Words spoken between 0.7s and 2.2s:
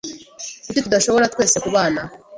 tudashobora twese kubana?